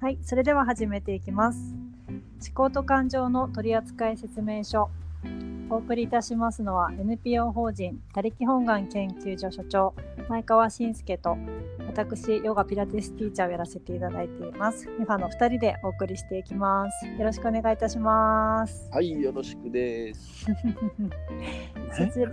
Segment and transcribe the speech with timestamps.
[0.00, 1.74] はい、それでは始めていきます。
[2.08, 4.88] 思考と感情の取扱説明書。
[5.68, 9.94] お送りいたしますのは NPO 法人他力本願研究所所長
[10.28, 11.36] 前川信介と
[11.86, 20.46] 私ヨガピラティスティーチャーをやらせていただいていますミファの2人でお送りしていきますよろしくお願いいたしますはい、よろしくです。
[21.94, 22.32] そちら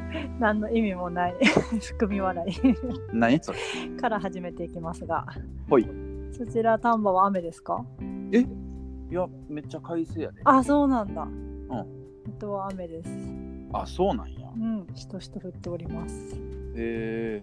[0.38, 1.34] 何の意味もない。
[1.80, 2.52] 含み笑い。
[3.12, 3.38] 何？
[3.42, 3.58] それ。
[4.00, 5.26] から始めていきますが。
[5.68, 5.88] ほい。
[6.32, 7.84] そちら丹波は雨ですか？
[8.32, 8.40] え？
[8.40, 8.46] い
[9.10, 10.40] や、めっちゃ快晴やで。
[10.44, 11.22] あそうなんだ。
[11.22, 11.30] うん。
[12.26, 13.10] 水戸は雨です。
[13.72, 14.48] あ、そうなんや。
[14.56, 14.58] う。
[14.58, 16.34] んしとしと降っております。
[16.76, 17.42] へ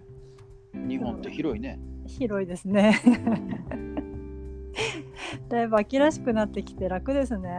[0.88, 1.78] 日本って広いね。
[2.06, 2.94] 広いですね。
[5.48, 7.50] だいぶ秋らしくなってきて楽ですね。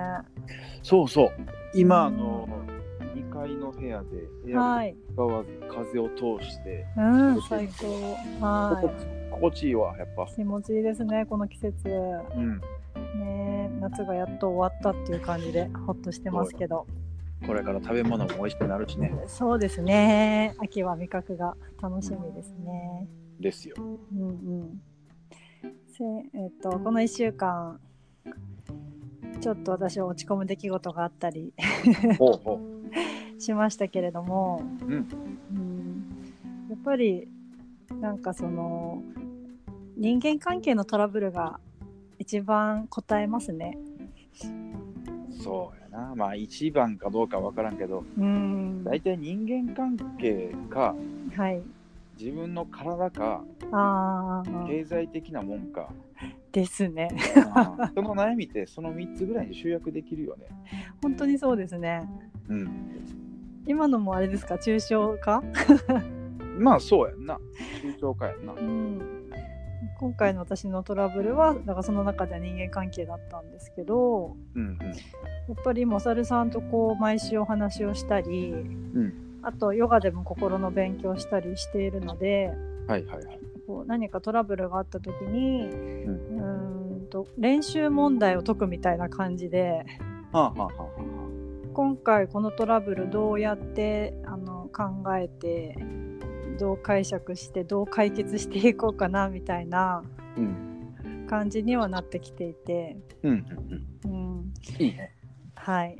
[0.81, 1.30] そうそう。
[1.75, 2.17] 今、あうん。
[2.17, 2.72] の、2
[3.33, 4.95] 階の部屋でエアはい。
[5.15, 8.45] コン使わず風を通して、うん最高。
[8.45, 10.23] は心地心地いいわ、やっぱ。
[10.23, 10.35] い。
[10.35, 11.88] 気持ちいいですねこの季節。
[11.88, 12.61] うん。
[13.19, 16.85] ね夏がやっと終わったっていう感じでほっとしてますけど。
[17.45, 19.11] これから食べ物も美味しくなるしね。
[19.27, 20.55] そうですね。
[20.59, 23.08] 秋は味覚が楽しみですね。
[23.39, 23.75] ですよ。
[23.77, 24.31] うんう
[24.63, 24.81] ん。
[25.88, 27.80] せえっとこの1週間
[29.41, 31.53] ちょっと私は落ち込む出来事があったり。
[32.17, 32.59] ほうほ
[33.44, 36.03] しましたけれども、うんうん
[36.69, 37.27] やっぱり
[38.02, 39.03] なんかその
[39.95, 41.59] 人間関係のトラブルが
[42.17, 43.77] 一番答えますね。
[45.30, 45.44] う。
[45.44, 46.16] そうやな。
[46.16, 50.95] まあ、一番かどうかわからんけど、うん大体人間関係か、
[51.36, 51.61] はい。
[52.19, 55.89] 自分の体か、ああ経済的なもんか。
[56.52, 57.09] ですね。
[57.95, 60.47] その悩みってその3つぐらいに集約できるよね。
[61.02, 62.02] 本当にそうですね。
[62.47, 62.69] うん。
[63.67, 64.56] 今のもあれですか？
[64.56, 65.42] 抽象化、
[66.59, 67.39] まあそうやんな。
[67.81, 68.58] 抽象化やんなう。
[68.61, 69.30] ん、
[70.00, 74.78] 今回の私のトラブルはだからその中では人間関係だったんですけどうん
[75.47, 78.92] やっぱりモサルさんとこう毎週お話をしたりうん。
[78.95, 79.14] うん。
[79.45, 82.54] あとヨガでも心の勉強したりしているので
[82.87, 83.39] はいはいはい。
[83.67, 89.86] こう何かトラブルがあった時にんうーんと練習問題を解くみたいな感じで
[90.32, 90.89] はあはあはあは
[91.73, 95.76] 今回このトラブルどうやってあの考えて
[96.60, 100.04] どう解釈してどう解決していこうかなみたいな。
[101.34, 104.11] 感じにはなってきていて、うんうんうん。
[104.11, 105.16] うん、いいね。
[105.56, 105.98] はい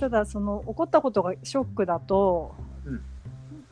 [0.00, 2.54] ただその起こったことがショックだと、
[2.86, 3.02] うん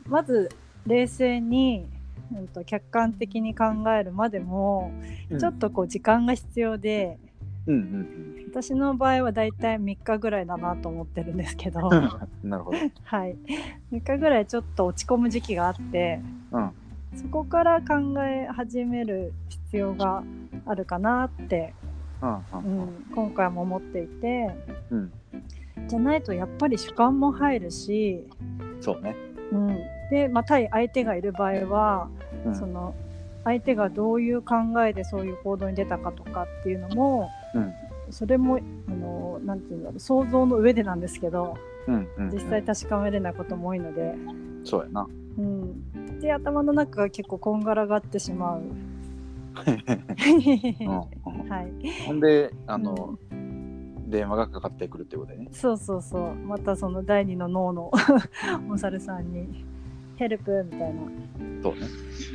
[0.06, 0.50] まず
[0.86, 1.86] 冷静に、
[2.34, 3.64] うん、と客観的に考
[3.98, 4.92] えるまでも、
[5.38, 7.31] ちょっとこう時間が必要でうん
[7.66, 12.50] うん私の場合はだいたい3日ぐらいだなと思ってるんですけど、うん。
[12.50, 12.78] なるほど。
[13.04, 13.36] はい、
[13.92, 16.20] 3日ぐらいちょっと落ち込む時期があって
[16.50, 16.70] うん。
[17.16, 20.22] そこから考え始める必要が
[20.66, 21.74] あるかなって、
[22.20, 24.50] うんううんん、今回も思っていて
[24.90, 25.12] うん。
[25.88, 28.26] じゃないとやっぱり主観も入るし、
[28.80, 29.16] そうね。
[29.50, 29.78] うん、
[30.10, 32.08] で、まあ、対相手がいる場合は、
[32.44, 32.94] うんその
[33.44, 34.54] 相手がどういう考
[34.86, 37.72] えでそういう行動に出たかとかっていうのもうん。
[38.10, 38.58] それも
[38.88, 42.30] あのなんていうんだろう想像の上でなんですけどうんうん。
[42.30, 44.14] 実際確かめれないことも多いので、
[44.64, 45.06] そうやな。
[45.38, 48.62] うん、で頭の中が結構こんがらがってしまう。
[49.60, 53.18] うんはい、ほんで、あの、
[54.06, 55.48] 電話がかかってくるってことでね。
[55.52, 57.90] そうそうそうまたその第二の脳の
[58.70, 59.64] お猿さんに
[60.16, 61.00] 「ヘルプ」みたいな。
[61.62, 61.80] そうね。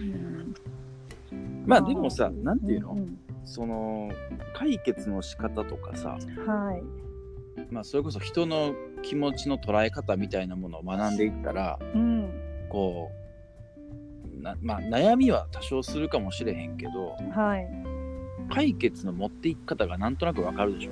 [0.02, 0.54] うん
[1.66, 2.94] まあでもさ、なんていうの？
[2.96, 3.18] んん
[3.48, 4.12] その、
[4.54, 6.84] 解決の仕方とかさ、はい。
[7.72, 12.30] まあそれこそ人の気持ちの捉え方みたいなものを学んでいったら、うん。
[12.70, 17.68] こうなまあ悩みは多少するかもしれへんけどはい。
[18.54, 20.92] 解決の持っていき方がなんとなくわかるでしょ、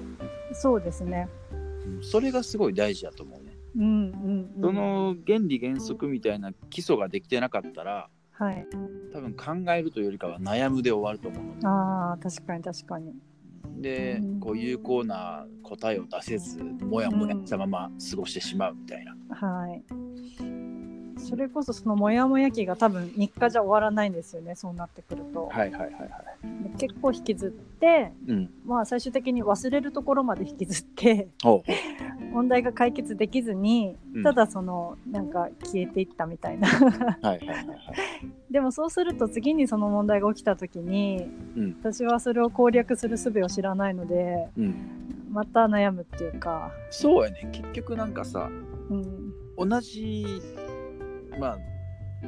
[0.53, 1.27] そうですね。
[1.85, 8.67] うんそれがすごい大事だと思うね、うんうん、うん、その原理原則みたいな基礎ができてなかったらはい。
[9.13, 9.33] 多分
[9.65, 13.13] 考えるというよりかは悩むで終わると思うのあー確かに確かに。
[13.81, 14.39] でうん。
[14.39, 19.83] こう有効な答えを出せずもやもやしたまま過ごしてしまうみたいな、はい
[21.17, 26.63] それこそそのモヤモヤ期が多分3日じゃ終わらないんですよねそうなってくると、はいはいはいはい。
[26.63, 28.49] で結構引きずってうん。
[28.65, 31.27] まあ最終的に忘れるところまで引きずって
[32.31, 34.23] 問題が解決できずにうん。
[34.23, 36.67] ただそのなんか消えていったみたいな。
[36.67, 37.67] はいはいはいはい。
[38.51, 41.77] でもそうすると次にその問題が起きた時にうん。
[41.81, 44.75] 私はそれを攻略する術を知らないのでうん。
[45.31, 47.49] また悩むっていうか、そうやね。
[47.51, 48.49] 結局なんかさ
[48.89, 49.33] うん、
[49.69, 50.41] 同じ
[51.39, 51.57] まあ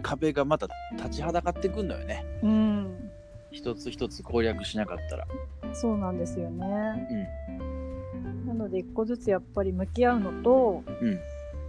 [0.02, 3.10] 壁がまた立ちはだかってくんのよねうん、
[3.52, 5.28] 一つ一つ攻略しなかったら。
[5.74, 6.66] そうなんですよね。
[8.20, 8.46] うん。
[8.46, 11.20] なので一個ずつやっぱり向き合うのと、うん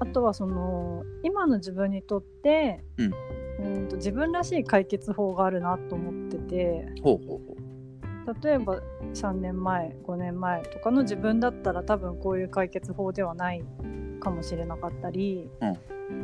[0.00, 3.14] あとはその今の自分にとって、うん
[3.60, 7.56] うんと自分らしい解決法があるなと思っててほうほうほ
[8.44, 8.80] 例えば
[9.14, 13.64] 3年前5年前とかの自分だったら多分こういう解決法ではない
[14.18, 15.48] かもしれなかったり、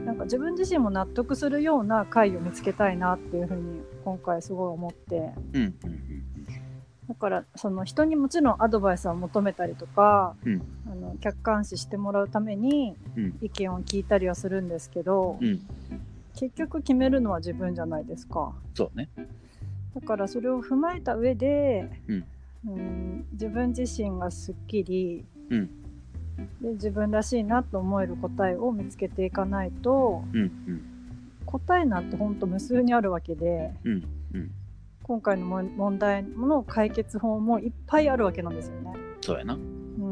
[0.05, 5.33] なんか自分自身も納得するような回を見つけたいなっていうふうに今回すごい思ってう。
[5.53, 5.75] うんうん
[7.07, 15.47] だからその人にもちろんアドバイスは求めたりとか、うんあの客観視してもらうためにうん意見を聞いたりはするんですけど、うん。
[15.47, 15.61] うん。
[16.35, 19.11] 結局決めるのは自分じゃないですかそうね。
[19.95, 22.25] だからそれを踏まえた上で、うん
[22.67, 25.71] うん自分自身がすっきり、うん
[26.61, 30.83] で自分らしいなと思える答えを見つけていかないとうんうん
[31.47, 34.05] 答えなんてほんと無数にあるわけでうん
[34.35, 34.51] うん。
[35.05, 38.95] 今回のも問題の解決法もいっぱいあるわけなんですよね。
[39.21, 39.53] そうやな。
[39.53, 40.03] うんう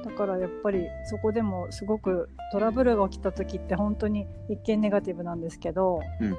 [0.00, 6.36] ん、だからやっぱりそこでもすごくトラブルが起きた時って本当に一見ネガティブなんですけど、うん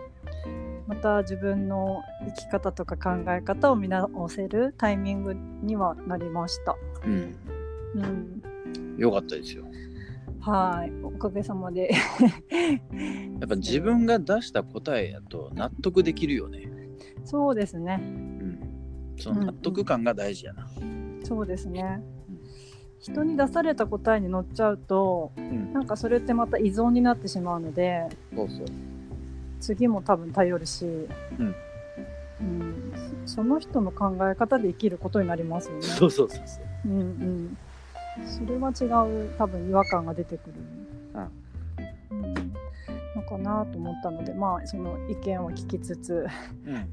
[0.87, 6.75] また自分の生き方とか考え方を見直せるタイミングにはなりました。
[7.05, 7.35] うん。
[7.93, 8.43] うん、
[8.97, 9.65] よかったですよ。
[10.41, 16.69] はいおかげさまで やっぱ自分が出した答えやと納得できるよね。
[17.25, 18.59] そうですねうん。
[19.17, 20.67] その納得感が大事やな。
[21.23, 22.39] そうですねうん
[22.99, 25.73] 人に出された答えに乗っちゃうとうん。
[25.73, 28.65] なんかそれってまた依存になってしまうのでそうそう。
[29.59, 31.07] 次も多分頼るし、ん
[32.41, 32.93] うん
[33.25, 35.81] その人の考え方で生きることになりますよね。
[35.83, 36.89] そうそうそうそう。
[36.89, 37.57] うんうん、
[38.25, 38.85] それは違
[39.25, 40.53] う多分違和感が出てくる、
[42.11, 42.33] うん、
[43.15, 46.27] のかなと思ったのでまあその意見を聞きつつ
[46.65, 46.89] うん。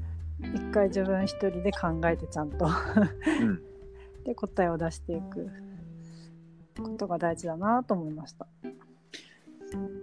[0.53, 2.69] 一回自分一人で考えてちゃんとう
[3.45, 3.61] ん。
[4.23, 5.49] で答えを出していく
[6.77, 8.45] ことが大事だなと思いました。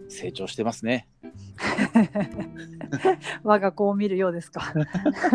[0.08, 1.08] 成長してますね。
[3.42, 4.74] 我が子を見るようですか？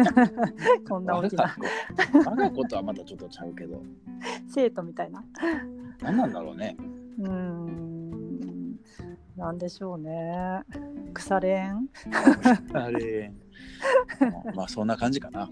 [0.87, 1.55] こんな大きな
[2.25, 3.81] 我が子とはまたちょっとちゃうけど。
[4.59, 5.23] 生徒みたいな。
[6.01, 6.75] 何なんだろうね。
[7.19, 8.75] うーん
[9.37, 10.63] なんでしょうね。
[11.13, 11.87] 腐れん
[12.75, 13.31] あれ。
[14.53, 15.49] まあそんな感じかな。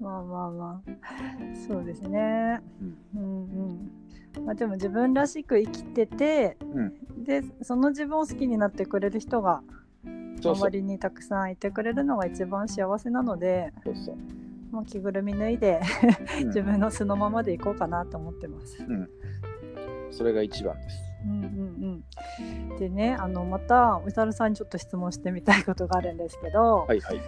[0.00, 0.90] まあまあまあ
[1.68, 2.62] そうですね。
[3.14, 3.22] うん。
[3.22, 3.90] うん
[4.38, 4.46] うん。
[4.46, 7.24] まあでも自分らしく生きてて、うん。
[7.24, 9.62] でその自分を好きになってくれる人が。
[10.42, 14.16] 周りにたくさんいてくれるのが一番幸せなので、そうそう。
[14.76, 15.80] もう着ぐるみ脱いで
[16.42, 18.76] うん自分の素のままでいこうかなと思ってます。
[20.10, 20.96] それが一番です。
[21.24, 22.04] うんうん
[22.70, 22.78] うん。
[22.78, 27.20] でねあのまたおさるさんにちょっと質問してみたいことがあるんですけど、はいはい。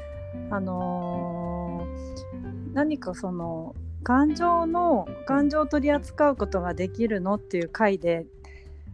[0.51, 3.75] あのー何かその
[4.05, 8.27] 感情の感情を取り扱うことができるのっていう回で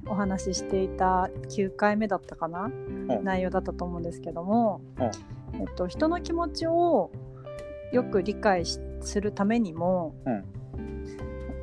[0.06, 7.10] お話ししていた9回目だったかな、うん内容だったと思うんですけども、うんえっと、人の気持ちを
[7.94, 10.44] よく理解しするためにも、うん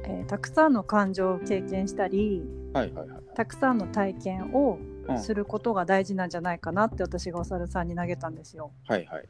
[0.05, 2.43] えーたくさんの感情を経験したり
[2.73, 3.21] はいはいはい。
[3.35, 4.79] たくさんの体験を
[5.09, 8.71] うんすることが大事なんじゃないかなって私がお猿さんに投げたんですよ。
[8.87, 9.25] はいはい。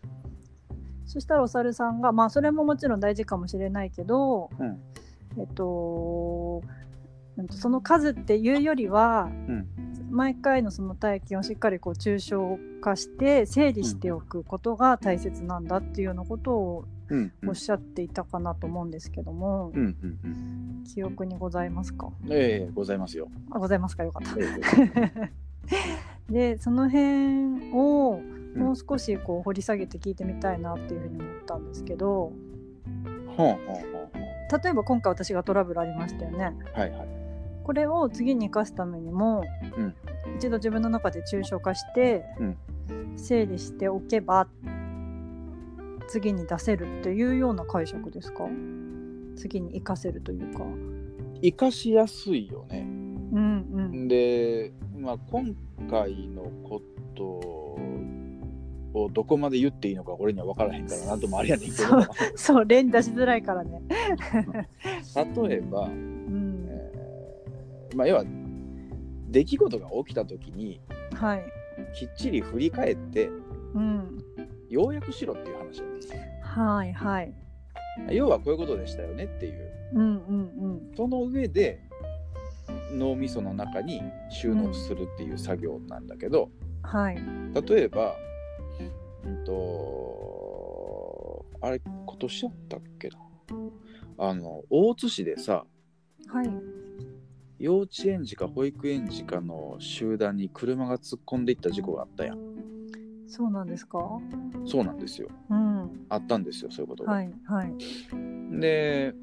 [1.05, 4.79] そしたらお猿さんがまあそれももちろん大事かもしれないけど、うん
[5.37, 6.61] えっと
[7.49, 9.65] その数っていうよりは、ん
[10.11, 16.85] 毎回のその体験をしっかりこう抽象化して整理しておくことが大切なんだっていうようなことを
[17.47, 20.83] おっしゃっていたかなと思うんですけども、うんうんうん。
[20.85, 22.09] 記憶にございますか？
[22.29, 23.27] ええございますよ。
[23.51, 24.03] あございますか？
[24.03, 24.35] よかった。
[24.39, 25.31] え
[26.55, 28.19] でその辺を
[28.55, 32.33] うんもう少しこう掘り下げて聞いてみたいなっていうふうに思ったんですけど
[32.85, 34.61] えほんほんほんほん。
[34.63, 36.53] 例えば今回私がトラブルありましたよね。
[36.73, 37.20] はいはい。
[37.63, 39.43] これを次に生かすためにも、
[39.77, 39.95] うん
[40.37, 42.57] 一度自分の中で抽象化して、うん
[43.17, 44.47] 整理しておけば
[46.07, 48.45] 次に出せるっていうような解釈ですか？
[49.35, 50.63] 次に生かせるというか。
[51.41, 52.85] 生かしやすいよね。
[53.33, 55.55] うんうんで、まあ、今
[55.89, 56.81] 回のこ
[57.15, 63.81] とをどこまで言っていいのか俺には分からへんからなんともあれやねんけどそうそう例に出しづらいからね。
[65.47, 65.89] 例えば、
[67.95, 68.23] まあ、要は
[69.29, 70.81] 出来事が起きた時に
[71.13, 71.43] はい。
[71.93, 73.29] きっちり振り返って
[73.73, 74.17] うん。
[74.69, 76.19] 要約しろっていう話なんですよ。
[76.41, 77.33] はいはい。
[78.09, 80.07] 要はこういうことでしたよねっていううんう
[80.67, 81.79] んその上で
[82.93, 86.49] 脳みその中に収納するっていう作業なんだけど、
[86.83, 86.89] うん。
[86.89, 87.17] はい。
[87.67, 88.15] 例えば、
[89.25, 93.17] うんとあれ今年やったっけな
[94.17, 95.63] あの大津市でさ
[96.27, 96.49] はい。
[97.61, 102.37] 幼稚園児か保育園児かの集団に車が突っ込んでいった事故があったやん
[103.27, 103.99] そうなんですか？
[104.65, 106.05] そうなんですようん。
[106.09, 107.31] あったんですよそういうことが、はい。
[107.45, 107.73] はい。
[108.59, 109.13] で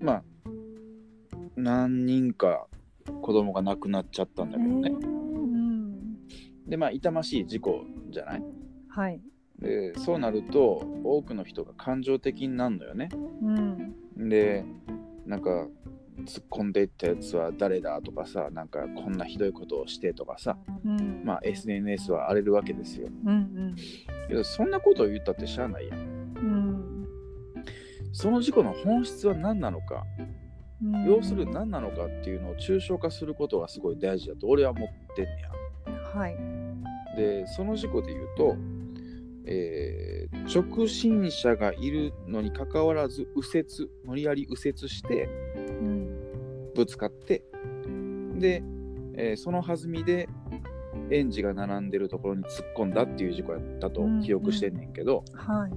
[0.00, 0.24] まあ
[1.56, 2.66] 何人か
[3.20, 6.16] 子供が亡くなっちゃったんだえけどね、ーうん。
[6.66, 8.42] でまあ痛ましい事故じゃない？
[8.88, 9.20] はい。
[9.58, 13.08] でそうなると多くの人が感情的になるのよね
[13.42, 14.28] うん。
[14.28, 14.64] で
[15.26, 15.68] なんか
[16.20, 21.22] 突っ込んでいったやつは誰だとかさなんかこんなひどいことをしてとかさうん。
[21.24, 23.74] まあ SNS は荒れるわけですようん。
[24.28, 27.08] けどそんなことを言ったってしゃあないやんうん。
[28.12, 30.04] その事故の本質は何なのか
[30.82, 31.04] うん。
[31.04, 35.30] 要するに何なのかっていうのを抽象化することがすごい大事だと俺は思ってんね
[36.14, 36.32] はい。
[36.32, 38.56] やでその事故で言うと、
[39.46, 43.66] えー直進車がいるのにかかわらず右折
[44.04, 45.43] 無理やり右折してうん。
[46.74, 47.44] ぶつかって
[48.38, 48.62] で、
[49.16, 50.28] えーその弾みで
[51.10, 55.72] 園児が並んでるところに突っ込んだっていう事故やったとうん記憶してんねんけど、はい。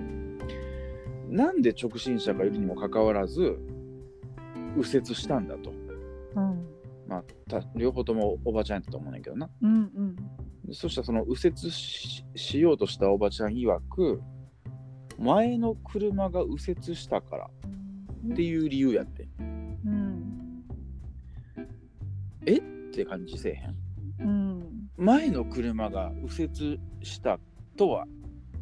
[1.34, 3.58] なんで直進車がいるにもかかわらず
[4.76, 5.72] 右折したんだと。
[6.36, 6.68] うん。
[7.08, 9.50] まあ、た両方ともおばちゃんやったと思うねんけどな。
[9.62, 9.74] うん。
[9.74, 10.16] うん。
[10.66, 14.22] でそしたらその右折ししようとしたおばちゃん曰く
[15.18, 17.50] 前の車が右折したから
[18.34, 19.57] っていう理由やってうん。
[22.56, 22.62] っ
[22.92, 23.54] て感じせえ
[24.24, 24.28] へん？
[24.28, 24.90] うん。
[24.98, 27.40] 前の車が右折した
[27.76, 28.08] とは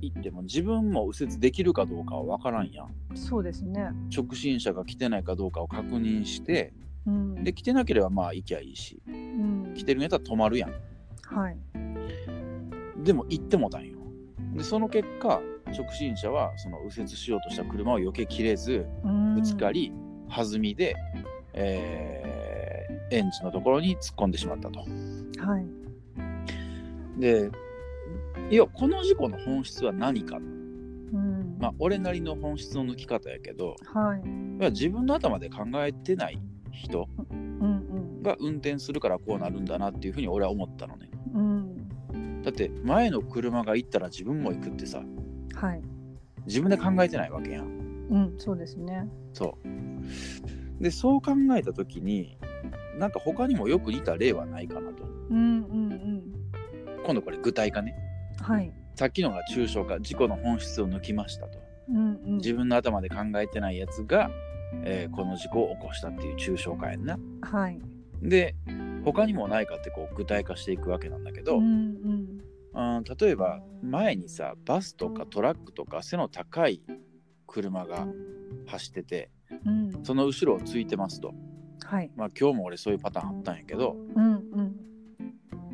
[0.02, 2.90] 言っても自分も右折できるかどうかは分からんやん。
[3.16, 3.92] そうですね。
[4.16, 6.74] 直進車が来てないかどうかを確認して
[7.06, 7.44] うん。
[7.44, 9.74] で来てなければまあ行きゃいいしうん。
[9.76, 10.72] 来てるんやったら止まるやん。
[11.24, 11.58] はい。
[13.04, 13.98] でも行ってもたんよ。
[14.56, 18.86] でその結果直進車はその右折しようとした車を避けきれず
[19.36, 19.92] ぶつかり
[20.30, 20.96] 弾みで、
[21.54, 22.25] えー
[23.12, 24.84] 園児のところに突っ込んでしまったと。
[24.88, 25.32] うん。
[25.40, 25.66] はい。
[27.20, 27.50] で
[28.52, 31.58] いやこの事故の本質は何か、うん。
[31.60, 34.22] まあ、俺なりの本質の抜き方やけどはい。
[34.60, 36.40] いや自分の頭で考えてない
[36.72, 38.22] 人うん。
[38.22, 41.10] が運転するからこうなるんだなっていうふうに俺は思ったのね。
[41.34, 42.42] うん。
[42.44, 45.02] だって前の車が行ったら自分も行くってさ
[45.56, 45.82] はい。
[46.46, 47.66] 自分で考えてないわけやん。
[48.12, 48.36] うん。
[48.38, 49.08] そうですね。
[49.34, 50.84] そう。
[50.84, 52.38] で、そう考えたときに、
[52.98, 55.04] なんか他にもよく似た例はないかなと。
[55.30, 55.38] うん。
[55.38, 56.34] うん。
[57.06, 57.96] 今度これ具体化ね。
[58.40, 58.46] うん。
[58.46, 58.72] はい。
[58.96, 61.60] さっきのが抽象化、事故の本質を抜きましたと。
[61.90, 61.98] うん。
[61.98, 62.38] うん。
[62.38, 64.30] 自分の頭で考えてないやつが、
[64.84, 67.18] えーこの事故を起こしたっていう抽象化やんな。
[67.42, 67.80] はい。
[68.22, 68.56] で、
[69.04, 71.90] 他にもないかってこう具体化していくわけなんだけど、ううん
[72.74, 73.04] ん。
[73.20, 76.82] 例えば前にさ、バスとかトラックとか背の高い
[77.48, 78.08] 車が
[78.68, 79.30] 走ってて、
[79.66, 80.04] うん。
[80.04, 81.34] その後ろをついてますと。
[81.86, 82.12] はい。
[82.16, 84.34] まあ今日も俺そういうパターンあったんやけど、うん。
[84.34, 84.76] うん。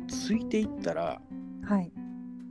[0.08, 1.20] ついていったら
[1.64, 1.90] はい。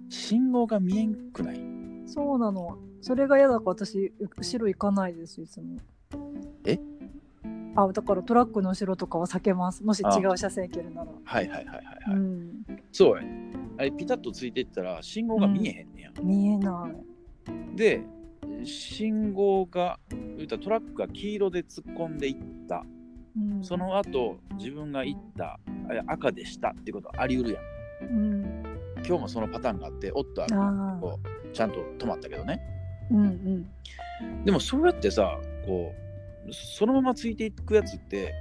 [0.09, 1.61] 信号が見えんくない？
[2.05, 2.77] そうなの。
[3.01, 5.77] それが嫌だから私、後ろ行かないです、いつも。
[6.65, 6.79] え？
[7.75, 9.83] あ、だからトラックの後ろとかは避けます。
[9.83, 11.11] もし違う車線行けるなら。
[11.23, 12.65] はいはいはいはい、はいうん。
[12.91, 17.75] そうやねあれピタッとついていったら信号が見えへんねや、見えない。
[17.75, 18.03] で
[18.63, 22.35] 信号が言うたらトラックが黄色で突っ込んでいっ
[22.67, 22.85] た
[23.37, 23.63] うん。
[23.63, 25.59] その後自分が行ったあ
[26.07, 28.63] 赤でしたっていうことはあり得るやんうん。
[29.05, 30.97] 今日もそのパターンがあっておっとああ。
[31.01, 32.61] こうちゃんと止まったけどね
[33.11, 33.29] うんう
[34.23, 34.45] ん。
[34.45, 35.93] でもそうやってさこ
[36.47, 38.33] うそのままついていくやつって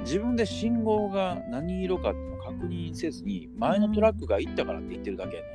[0.00, 5.48] 自分で信号が何色かっていうのを確認せずに前のトラックが行ったからって言ってるだけやね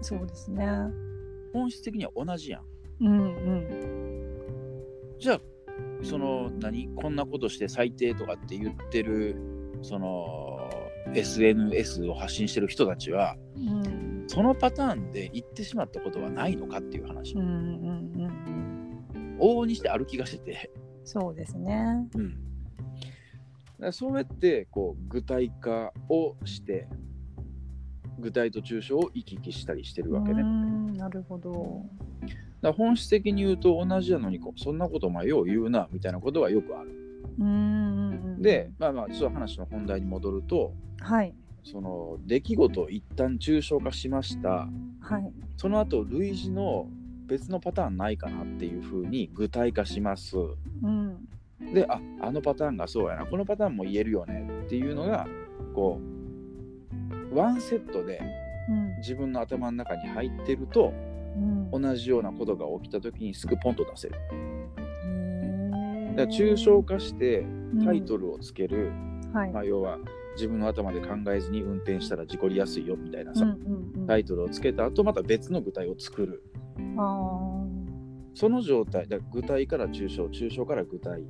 [0.00, 0.66] んそうですね。
[1.52, 2.62] 本質的には同じやん
[3.00, 4.80] うんうん。
[5.18, 5.40] じゃあ
[6.02, 6.88] その何？
[6.94, 9.36] こんなことして最低とかって言ってる
[9.82, 10.70] その
[11.14, 17.46] SNS を発信してる人たちはうんそのパターンで言ってしまったことはないのかっていう話、うんうん
[19.14, 19.36] うん。
[19.40, 20.70] 往々にしてある気がしてて、
[21.04, 22.06] そうですね。
[22.14, 22.38] うん、
[24.20, 26.86] ってこう具体化をして
[28.20, 30.44] 具体と抽象を行き来したりしてるわけね。
[30.96, 31.84] なるほど。
[32.62, 36.90] ら本質的に言うと同じなのにそんなことお前よう言うなみたいなことはよくある。
[37.38, 38.42] うん。
[38.42, 41.34] で、まあまあちょっと話の本題に戻るとはい。
[41.62, 44.68] その出来事を一旦抽象化しました。
[45.00, 45.32] はい。
[45.56, 46.86] その後類似の
[47.26, 50.36] 別のパターンないかなっていうふうに具体化します。
[50.36, 51.28] うん。
[51.72, 53.26] でああのパターンがそうやな。
[53.26, 54.48] このパターンも言えるよね。
[54.66, 55.26] っていうのが
[55.74, 56.00] こ
[57.32, 58.20] うワンセットで
[58.68, 58.96] うん。
[58.98, 61.09] 自分の頭の中に入ってるとうん
[61.72, 64.14] 同じようなことが起きた時にすぐポンと出せる。
[66.14, 67.44] へだから抽象化して
[67.84, 69.50] タイトル、ルをつける、うんはい。
[69.50, 69.98] まあ、要は
[70.34, 74.06] 自分の頭で考えずに運転したら事故りやすいよみたいなさ、うんうんうん。
[74.06, 76.42] タイトルをつけた後また別の具体を作る。
[76.96, 77.64] あ
[78.34, 81.20] その状態だ具体から抽象抽象から具体。
[81.20, 81.24] ー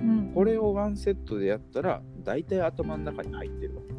[0.00, 0.32] うん。
[0.34, 3.95] これをワンセットでやったら大体頭の中に入ってるわうーん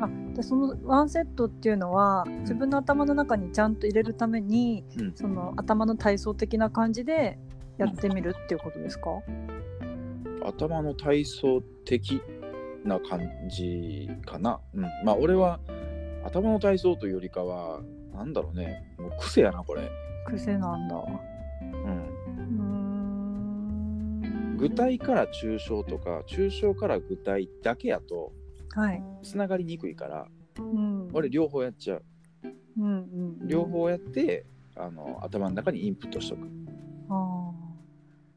[0.00, 5.12] あでそのワンセットっていうのは自分の頭の中にちゃんと入れるために、うん。
[5.14, 7.38] その頭の体操的な感じで
[7.78, 9.10] やってみるっていうことですか、
[10.44, 12.22] 頭の体操的
[12.84, 14.60] な感じかな。
[14.74, 15.60] うん、まあ俺は
[16.24, 17.80] 頭の体操というよりかは
[18.14, 18.94] なんだろうね。
[18.98, 19.90] もう癖やなこれ。
[20.26, 20.96] 癖なんだ。
[20.96, 21.06] う
[21.62, 21.74] う
[24.54, 28.41] ん、具体から抽象とか抽象から具体だけやとはい、
[29.22, 30.26] つながりにくいから
[30.58, 32.04] うん、俺両方やっちゃう。
[32.78, 36.48] うんうん両方やってあの頭の中にインプットしとく。
[37.08, 37.50] あ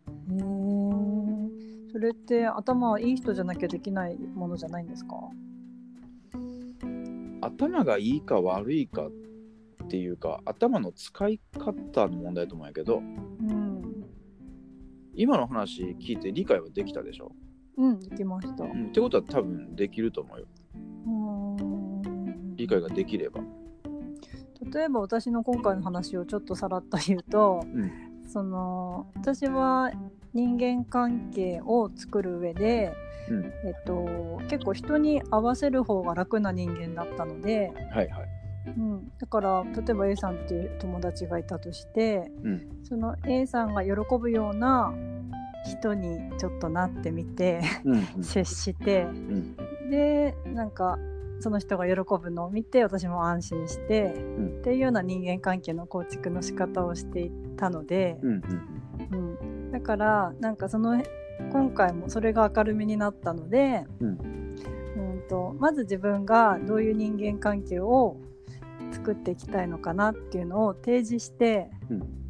[0.07, 0.39] あへえ
[1.91, 5.15] それって頭いい人じゃなきゃできないものじゃないんですか？
[7.41, 14.05] 頭がいいか悪いかっていうか頭の使い方の問題だと思うんやけどうん。
[15.13, 17.31] 今の話聞いて理解はできたでしょ、
[17.77, 18.63] うんできました。
[18.63, 20.45] ううん、ってことは多分できると思うよ。
[22.55, 23.41] 理解ができれば。
[24.73, 27.91] 例えば私の今回の話をちょっとさらっと言うと、うん。
[28.27, 29.91] その私は
[30.33, 32.93] 人間関係を作る上で、
[33.29, 33.45] うん。
[33.65, 38.29] えっと、結構人に合わせる方が楽な人間だったので、はいはい。
[38.67, 42.67] うん、だから例えば A さんっていう友達がいたとしてうん。
[42.83, 44.93] その A さんが喜ぶような
[45.65, 49.55] 人にちょっとなってみてうん接してうん。
[49.89, 50.97] でなんか
[51.39, 54.59] その人が喜ぶのを見て私も安心して、ん。
[54.59, 58.41] っていうような人間関係の構築の仕方をしていたので、うん。
[59.11, 59.71] うん。
[59.71, 61.03] だからなんかその
[61.51, 64.07] 今回もそれが明るみになったので、うん。
[64.07, 64.55] うん
[65.27, 68.17] とまず自分がどういう人間関係を
[68.91, 72.24] 作っていきたいのかなっていうのを提示して、うん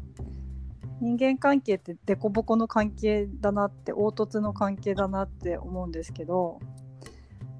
[1.00, 6.60] 人間関係って凸凹の関係だなって凹凸の関係だなって思うんですけど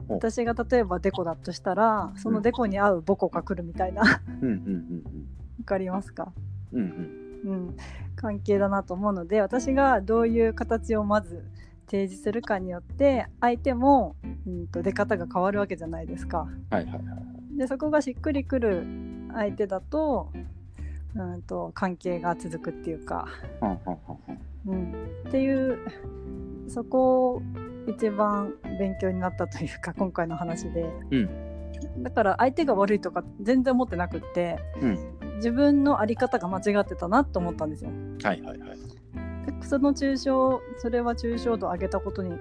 [0.08, 0.14] お。
[0.14, 4.02] 私が例えばデコだとしたらそのデコに合うボコが来るみたいな。
[4.02, 5.02] わうんうん
[5.64, 6.32] かりますか、
[6.72, 6.80] うん
[7.44, 7.50] うん。
[7.50, 7.76] うん、
[8.14, 11.44] 関係だなと思うので私がどういう形をまず
[11.86, 16.48] 提示するかによって相手も、うん、と出方が変わるわけじゃないですか。
[16.70, 17.58] はいはいはい。
[17.58, 18.86] でそこがしっくりくる
[19.32, 20.30] 相手だと,、
[21.16, 23.26] うん、と関係が続くっていうか、
[24.66, 24.92] うん、
[25.28, 25.78] っていう
[26.68, 27.42] そこを
[27.86, 30.86] 一番勉強になったというか今回の話で、
[31.98, 35.16] だから相手が悪いとか全然思ってなくって、うん。
[35.36, 37.90] 自分の在り方が間違ってたなと思ったんですよ。
[38.22, 38.68] はいはいはい。
[39.46, 42.32] でその抽象それは抽象度を上げたことに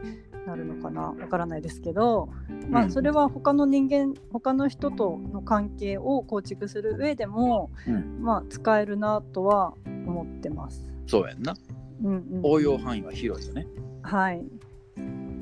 [0.45, 1.11] なるのかな？
[1.11, 2.29] わからないですけど、
[2.69, 10.87] まあ、うんそれは他の人間他の人との関係を構築する上でも、うんまあ、使えるなとは思ってます。
[11.07, 11.55] そうやんな。
[12.03, 13.67] うんうん、応用範囲は広いよね。
[14.01, 14.45] はい、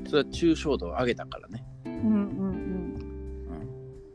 [0.06, 1.64] それは抽象度を上げたからね。
[1.84, 2.10] うんうんう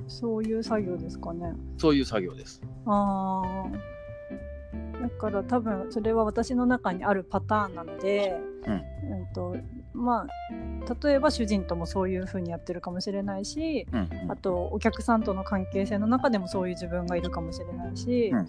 [0.04, 1.54] ん、そういう作業ですかね。
[1.78, 2.62] そういう作業です。
[2.86, 3.80] あー
[5.02, 8.82] だから多分それは私の中にあるパターンなので、うんうん
[9.34, 9.56] と
[9.94, 10.28] まあ、
[11.04, 18.46] 例えば主人ともそういうふうにやってるかもしれないしうんうんあとお客さんとの関係性の中でもそういう自分がいるかもしれないし、うんうん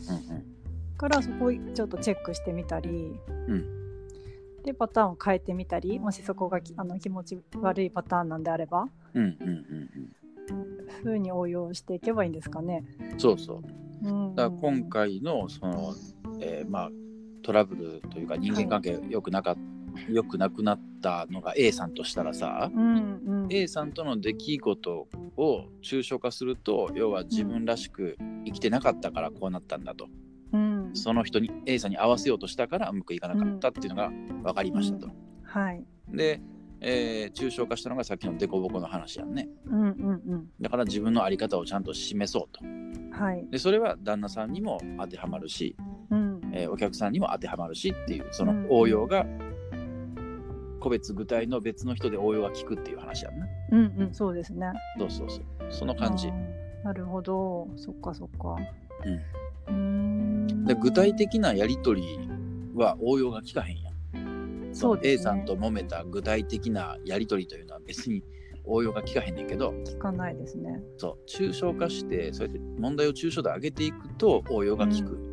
[1.01, 3.81] からそこをちょっとチェックしてみたり、うん
[4.63, 9.91] でパターンを変えてみたりもしそこがきあの気持ち悪いパターンなんであればうんうんうん
[11.03, 12.85] ふうに応用していけばいいんですかね。
[13.13, 13.63] うんそうそ
[14.03, 14.07] う。
[14.07, 15.95] うん、だから今回のその、
[16.43, 16.91] えーまあ
[17.43, 19.57] トラブルというか人間関係良くなか
[20.09, 30.09] 良くなくなったのが A さんとしたらさ、うんうん、A さんとの出来事を抽象化すると要は自分らしく生きてなかったからこうなったんだと、
[30.53, 34.11] うん、その人に A さんに合わせようとしたからうまくいかなかったっていうのが
[34.43, 35.11] 分かりましたと。
[35.43, 35.85] はい。
[36.09, 36.41] で、
[36.81, 39.49] えー抽象化したのがさっきのデコボコの話やんね。
[39.67, 39.85] うんう
[40.35, 42.61] んだから自分の在り方をちゃんと示そうと。
[42.65, 43.11] うん。
[43.13, 43.47] はい。
[43.51, 45.77] でそれは旦那さんにも当てはまるし、
[46.11, 46.41] うん。
[46.53, 49.27] えーお客さんにも当てはまるしっていうそうんの応用が
[50.81, 53.47] 個別具体の別の人で応用が効くっていう話やんな。
[53.73, 54.67] うんうん、そうですね。
[54.99, 55.43] そうそうそう。
[55.71, 56.33] その感じ
[56.83, 57.69] なるほど。
[57.77, 58.57] そっかそっか。
[59.69, 60.65] うんうーん。
[60.65, 62.29] で具体的なやり取り
[62.75, 64.75] は応用が効かへんやん。
[64.75, 68.23] そうね A さんと揉めた具体的なやり取りというのは別に
[68.65, 70.81] 応用が効かへんねんけど、聞かないですね。
[70.97, 75.15] そう抽象化してそうやって問題を抽象度上げていくと応用が効く。
[75.15, 75.30] うん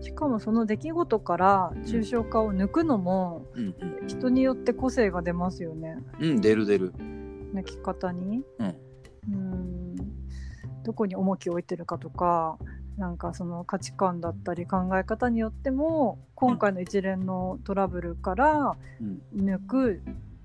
[0.00, 3.74] しかもその出来事から抽象化を抜くのも、うん
[4.06, 5.98] 人によって個性が出ますよね。
[6.18, 6.92] うんうん出る出る。
[7.54, 8.42] 抜き方に。
[8.58, 8.76] うん。
[9.32, 9.96] うん。
[10.82, 12.58] どこに重きを置いてるかとか
[12.96, 19.20] なんかその価値観だったり考え方によっても今回の一連のトラブルからうん。
[19.34, 20.02] 抜く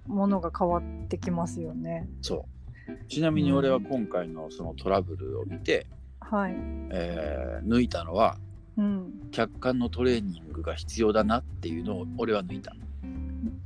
[0.07, 2.09] ものが変わってきますよね。
[2.21, 2.45] そ
[2.87, 3.07] う。
[3.07, 5.87] ちなみに俺は今回のそのトラブルを見て、
[6.19, 6.55] はい、
[6.91, 8.37] えー抜いたのは
[8.77, 12.73] うん、客観のトレーニングが必要だなっていうのを俺は抜いた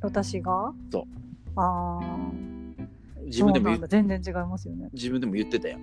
[0.00, 0.72] 私が？
[0.90, 1.04] そう。
[1.56, 2.28] ああ
[3.24, 4.88] 自分でも全然違いますよね。
[4.92, 5.80] 自分でも言ってたよう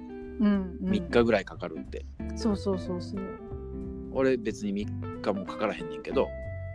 [0.48, 3.22] ん、うん、3日ぐらいかかるって、そうそうそうそう。
[4.14, 6.28] 俺別に3日もかからへんねんけど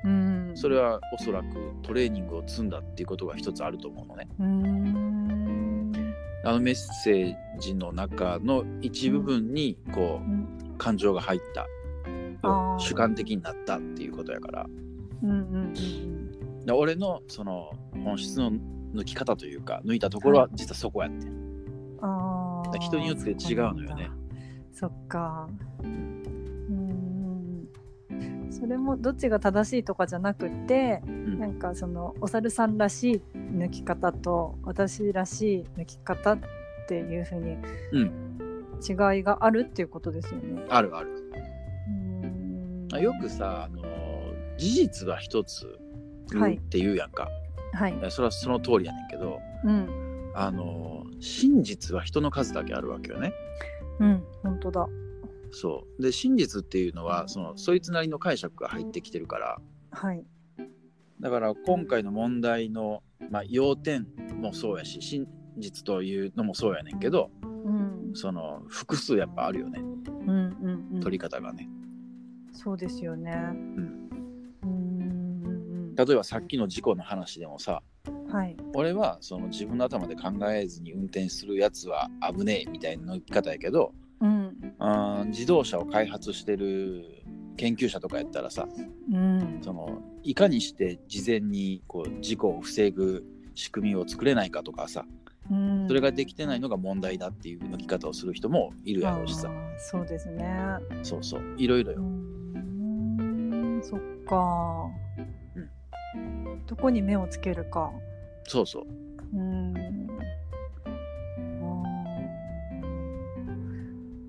[0.04, 1.46] うん、それはおそらく
[1.82, 4.28] トレーニングを積んだっていうことが一つあると思うのね。
[4.38, 5.92] うーん。
[6.44, 10.44] あのメッセージの中の一部分にこうん。
[10.44, 11.66] う感情が入った
[12.78, 14.66] 主観的になったっていうことやから。
[15.22, 17.70] うんうんうんで俺のその
[18.04, 18.52] 本質の
[18.94, 21.28] 抜き方というか抜いたところは実はそこやってん。
[21.30, 21.40] うん
[22.02, 24.10] ああ人によって違うのよね。
[24.72, 25.48] そっか。
[25.82, 27.68] うん。
[28.50, 31.38] それもどっちが正しいとかじゃなくて、ん。
[31.38, 36.38] なんかそのお猿さんらしい抜き方と私らしい抜き方っ
[36.88, 37.56] ていうふうに
[37.92, 38.12] うん。
[38.82, 40.64] 違いがあるっていうことですよね。
[40.70, 41.10] あるある。
[41.10, 41.19] うんあ
[42.98, 43.82] よくさあの
[44.58, 45.78] 事実は一つ
[46.34, 47.28] はいって言うやんか、
[47.72, 47.94] はい。
[48.10, 50.32] それはその通りやねんけどうん。
[50.34, 53.32] あの真実は人の数だけあるわけよね
[53.98, 54.22] うん。
[54.42, 54.86] 本当だ。
[55.52, 59.58] そうで真実っていうのはそのそいつなりの解釈が入ってきてるから
[59.90, 60.24] はい。
[61.20, 65.26] だから今回の問題の、まあ、要点もそうやし真
[65.58, 68.12] 実というのもそうやねんけどうん。
[68.14, 71.00] その複数やっぱあるよねうんうんうん。
[71.00, 71.68] 取り方がね
[72.52, 73.32] そうですよね。
[73.32, 74.10] ん
[74.62, 75.94] うん。
[75.94, 77.82] 例えばさっきの事故の話でもさ
[78.28, 78.56] はい。
[78.74, 84.74] 俺はその自分の頭で考えずに運転するやつは危ねえみたいな生き方やけどうん。
[84.78, 87.04] あー自動車を開発してる
[87.56, 88.66] 研究者とかやったらさ
[89.12, 89.58] うん。
[89.62, 95.04] そのいかにして事前にこう事故を防ぐ仕組みを作れないかとかさ
[95.50, 95.88] うん。
[95.88, 100.44] それができてないのが問題だっていう抜き方をする人もいるやろうしさそうですね。
[101.02, 102.39] そうそういろいろうよん。
[103.82, 104.88] そっか。
[106.66, 107.90] どこに目をつけるか。
[108.44, 108.86] そうそう。
[109.34, 109.74] うん。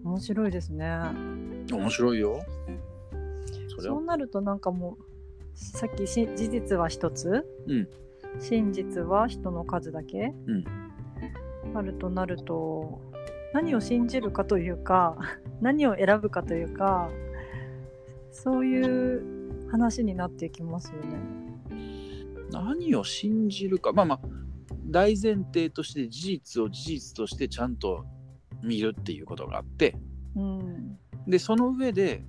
[0.03, 0.99] 面白いですね。
[1.71, 2.43] 面白いよ。
[3.79, 5.03] そうなるとなんかもう
[5.55, 7.87] さっきし事実は一つ、うん。
[8.39, 10.63] 真実は人の数だけ、うん。
[11.73, 13.01] あるとなると
[13.53, 15.17] 何を信じるかというか
[15.61, 17.09] 何を選ぶかというか
[18.31, 19.40] そういう
[19.71, 21.17] 話になっていきますよね。
[22.51, 23.93] 何を信じるか。
[23.93, 24.19] まあまあ
[24.85, 28.05] 大前提として事実を事実としてちゃんと
[28.61, 29.95] 見るっていうことがあって。
[30.35, 30.97] うん。
[31.25, 32.23] でその上で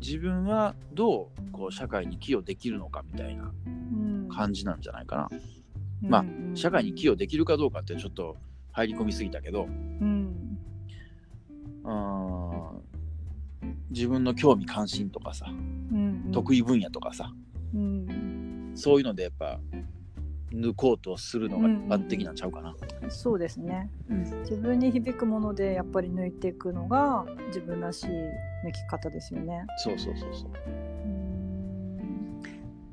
[0.00, 4.28] 自分はどうこう社会に寄与できるのかみたいなうん。
[4.28, 5.28] 感じなんじゃないかな、
[6.02, 8.36] まあうん社会に寄与できるかどうかってちょっと
[8.72, 9.64] 入り込みすぎたけど。
[9.64, 9.68] う
[10.04, 10.58] ん
[13.90, 17.32] 自分の興味関心とかさうん得意分野とかさ、
[17.74, 19.58] うん、そういうのでやっぱ
[20.52, 22.74] 抜こうとするのが一般的なんちゃうかな。
[23.10, 29.66] そうですねうん自分に響くものでやっぱり抜いていくのが自分らしい抜き方ですよね。
[29.78, 30.50] そうそうそうそう。
[30.66, 30.98] うん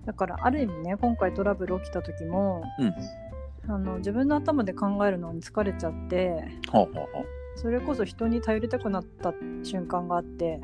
[0.05, 2.63] だからある意味ね今回トラブル起きた時も、
[3.67, 7.25] あの自分の頭で考えるのに疲れちゃってほうほうほう。
[7.55, 10.61] それこそ人に頼りたくなった瞬間があって、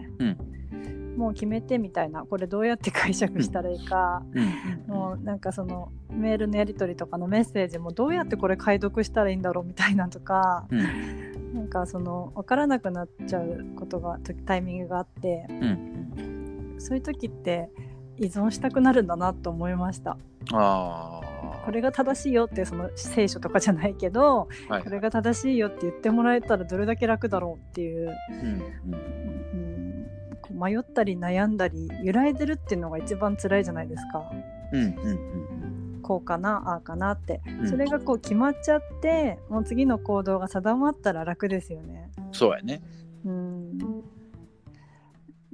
[1.18, 4.52] もう決めてみたいなこれどうやって解釈したらいいか、うん
[4.88, 17.70] もうなんかそのメールのやり取りとかのメッセージもどうやってこれ解読したらいいんだろうみたいなとかうんなんかその分からなくなっちゃうことがタイミングがあってうんそういう時って
[18.18, 20.18] 依存したくなるんだなと思いました。
[20.52, 21.31] ああ。
[21.66, 30.08] これが正しいよってその聖書とかじゃないけどはいこれが正しいよって言ってもらえたらどれだけ楽だろうっていう、うんうんうん、
[30.42, 34.32] こう迷ったり悩んだり揺らいでるっていうのが一番辛いじゃないですか。
[34.74, 42.10] うんうんこうかなああかなって、うんそれがこう決まっちゃってもう次の行動が定まったら楽ですよね。
[42.18, 42.34] うん。
[42.34, 42.82] そうやね。
[43.24, 43.78] うん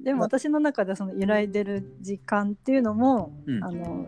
[0.04, 4.06] でもま私の中ではその揺らいでる時間っていうのも、うんあの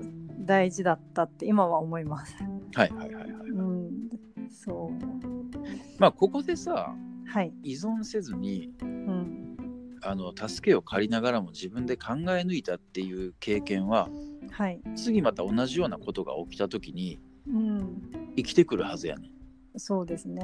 [0.49, 2.35] 大事だったって今は思います。
[2.73, 3.49] はいはいはいはい。
[3.51, 4.09] うん、
[4.49, 5.61] そう。
[5.99, 6.95] まあここでさ
[7.27, 9.57] はい、依存せずにうん。
[10.01, 14.09] あの助けを借りながらも自分で考え抜いたっていう経験は、
[14.49, 18.01] はい、次また同じようなことが起きた時に、うん、
[18.37, 19.29] 生きてくるはずやね
[19.75, 20.41] そうですね。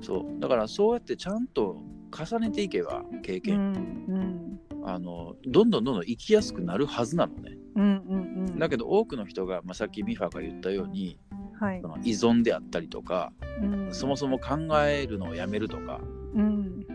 [0.00, 0.40] そう。
[0.40, 8.25] だからそうやってちゃんと重ねていけば経験、うんうん、あのどんどんどんどん生きやすくなるはずなのね、うんうんうん、
[8.58, 11.18] だけど多くの人が、まあ、さっきミファが言ったように、
[11.58, 16.00] はい、その依存であったりとか、うん、そもそも考えるのをやめるとか、
[16.34, 16.86] うん、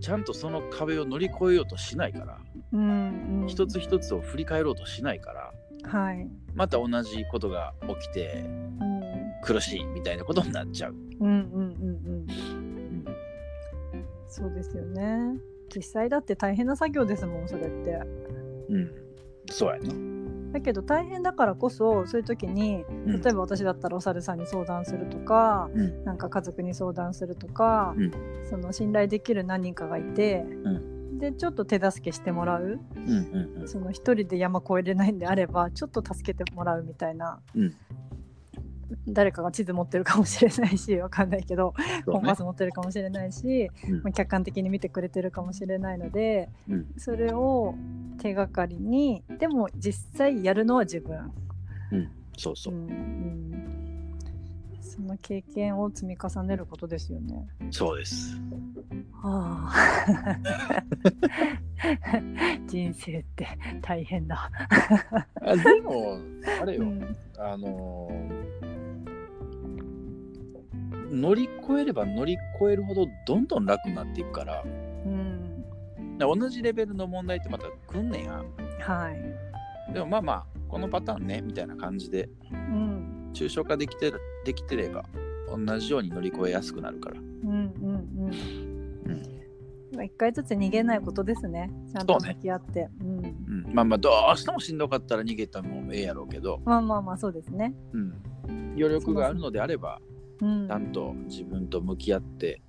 [0.00, 2.38] ちゃんとその壁を乗り越えようとしないから、
[2.72, 5.52] うんうん、一つ一つを振り返ろうとしないから、
[5.84, 8.44] はい、また同じことが起きて、
[9.42, 10.94] 苦しいみたいなことになっちゃう。
[11.20, 12.26] うんうんうんうん。
[14.28, 15.38] そうですよね。
[15.74, 18.00] 実際だって大変な作業ですもんそれって。
[18.68, 18.90] うん、
[19.50, 20.17] そうやな。
[20.52, 28.12] だけど大変だからこそそういう時に例えば私だったらお猿さんに相談するとか、うん、なんか家族に相談するとか、うん、
[28.48, 37.40] その信頼できる何人かがいて、うん、でちょっと手助けしてもらう、うんうんうん、その一人で山越えれないんであればちょっと助けてもらうみたいな、
[39.06, 41.74] 誰かが地図持ってるかもしれないし わかんないけど、
[42.06, 43.70] コンパス持ってるかもしれないし、
[44.02, 46.48] まあ、客観的に見てくれてるかもしれないので、
[46.96, 47.74] それを
[48.18, 51.32] 手がかりにでも実際やるのは自分。
[51.90, 53.58] うん、そうそう、うんうん、
[54.80, 57.46] その経験を積み重ねることですよね。
[57.70, 58.36] そうです。
[59.20, 60.82] はあ、
[62.66, 63.46] 人生って
[63.80, 64.50] 大変だ。
[65.40, 66.18] あでも
[66.60, 68.10] あれよ、うん、あの
[71.10, 75.64] 乗り越えれば乗り越えるほどどんどん楽になっていくから、うん、
[76.18, 78.42] 同じレベルの問題ってまた来んねんや。
[78.80, 84.12] はい、でもまあまあこのパターンねみたいな感じで、うん、抽象化できて
[84.44, 85.04] できてれば
[85.48, 87.16] 同じように乗り越えやすくなるから。
[87.18, 88.32] うんうん
[89.06, 90.04] うん。
[90.04, 91.70] 一回ずつ逃げないことですね。
[91.92, 92.88] ちゃんと向き合って。
[93.00, 96.60] うね、うん、うん、まあまあどうしてもしんどかったら逃げたもええやろうけど。
[96.64, 97.74] まあまあまあそうですね。
[97.92, 98.14] うん。
[98.76, 100.00] 余力があるのであれば、
[100.40, 102.60] ちゃんと自分と向き合って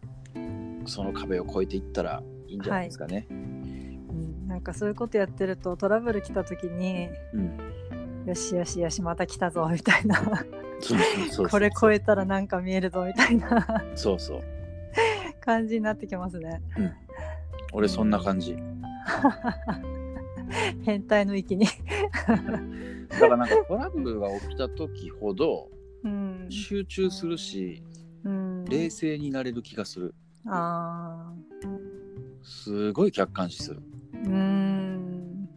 [0.86, 3.16] その壁を越えていったらいいんじゃないですかね。
[3.16, 10.20] はい、うん、なんかそういうことやってるとトラブル来た時に、うん、よしよしよしまた来たぞみたいな。
[11.50, 13.84] これ越えたらなんか見えるぞみたいな。
[13.96, 14.44] そうそう。
[15.42, 16.62] 感じになってきますね。
[16.78, 16.92] うん、
[17.74, 18.56] 俺そんな感じ。
[20.84, 21.66] 変態の域に。
[23.10, 25.70] だからなんかトラブルが起きた時ほど
[26.50, 27.84] 集中するし、
[28.24, 30.16] うん、冷静になれる気がする。
[30.48, 31.34] あ
[32.44, 33.82] すごい客観視する。
[34.14, 35.50] うん。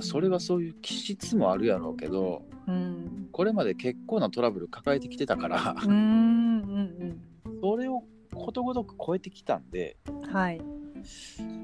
[0.00, 7.20] それはそういう気質もあるやろうけど、うん、これまで結構なトラブル抱えてきてたからうんうん、
[7.62, 8.02] それを
[8.34, 9.96] ことごとく超えてきたんで、
[10.30, 10.60] はい、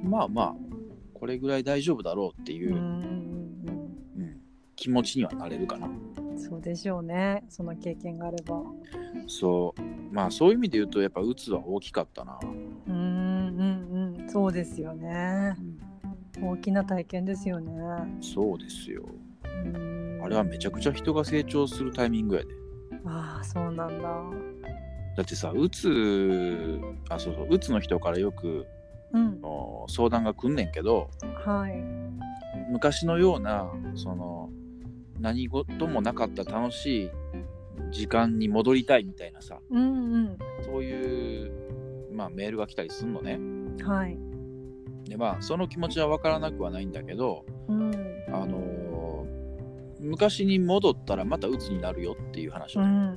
[0.05, 0.55] まあまあ
[1.15, 4.41] これぐらい大丈夫だろうっていう、うん、
[4.77, 5.89] 気持ちにはなれるかな。
[6.41, 7.45] そうでしょうね。
[7.49, 8.63] その経験があれば。
[9.27, 10.15] そう。
[10.15, 12.39] まあそういう意味で言うとやっぱうつは大きかったな。
[12.43, 15.57] うんうんうんそうですよね、
[16.37, 17.73] うん、大きな体験ですよね。
[18.21, 19.05] そうですよ。
[20.23, 22.49] あれはめちゃくちゃ人が成長するタイミングやで。
[23.05, 24.09] ああそうなんだ。
[25.17, 28.67] だってさうつあそうそううつの人からよく、
[29.13, 29.41] うん、
[29.89, 31.11] 相談が来んねんけど、
[31.45, 31.75] はい、
[32.71, 34.51] 昔のようなその
[35.21, 37.11] 何事もなかった楽しい
[37.91, 41.53] 時間に戻りたいみたいなさ、うんうん、そういう、
[42.13, 43.39] まあ、メールが来たりすんのね。
[43.85, 44.19] はい、
[45.05, 47.93] でまあその気持ちは分からなくはないんだけど、うん、
[48.29, 53.17] あのー、昔に戻ったらまた鬱になるよっていう話を、うん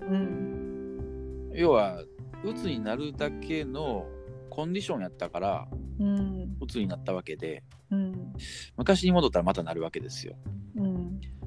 [1.52, 2.04] うん、要は
[2.44, 4.06] 鬱になるだけの
[4.50, 5.68] コンディションやったから、
[6.00, 8.34] うん、鬱になったわけで、うん、
[8.78, 10.36] 昔に戻ったらまたなるわけですよ。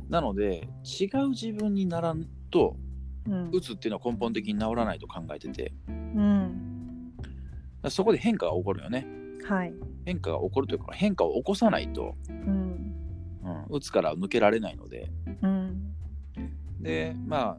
[0.07, 2.77] うんなので違う自分にならんと、
[3.29, 7.13] うん、うつっていうのは根本的に治らないと考えてて、うん、
[7.89, 9.07] そこで変化が起こるよね。
[9.49, 12.93] はい、変化が起こるというか変化を起こさないと、うん。
[13.45, 15.09] うん、うつから抜けられないので、
[15.43, 15.93] うん、
[16.81, 17.59] でま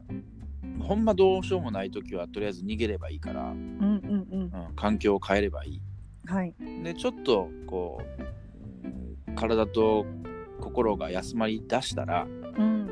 [0.80, 4.40] あほんまどうしようもない時はとりあえず逃げればいいから、うんうんうん。
[4.42, 5.82] うん、環境を変えればいい。
[6.26, 8.02] はい、でちょっとこ
[9.28, 10.04] う体と
[10.60, 12.26] 心が休まりだしたら、
[12.58, 12.90] うん、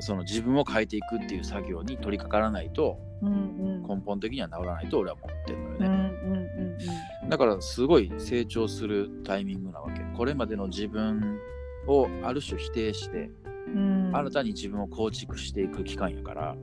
[0.00, 6.76] その自分を変えていくっていう作業に取り掛からないと、うんうん、根本的には治らないと俺は思ってるのよね、うんうん
[7.22, 10.00] うん、だからすごい成長するタイミングなわけ。
[10.16, 11.38] これまでの自分
[11.86, 13.30] をある種否定して、
[13.74, 16.56] うん、新たに自分を構築していく期間やから。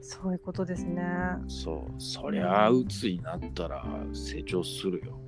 [0.00, 1.02] そういうことですね。
[1.48, 2.00] そう。
[2.00, 5.18] そりゃあうつになったら成長するよ。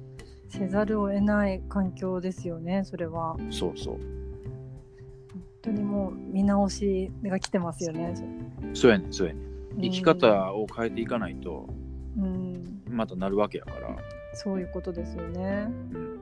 [0.49, 3.35] せざるを得ない環境ですよねそれは。
[3.35, 4.20] 本そうそう
[5.63, 8.15] 当にもう見直しが来てますよね。
[8.75, 9.81] そうやねんそうやねん。
[9.81, 11.69] 生き方を変えていかないと
[12.19, 12.83] うん。
[12.89, 13.97] またなるわけやから、
[14.35, 15.67] そういうことですよね。
[15.93, 16.21] うん、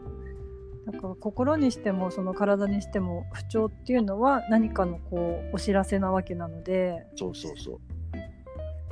[0.93, 7.73] だから心にしてもその体にしても不調っていうのは何かのこうお知らせなわけなのでそうそうそ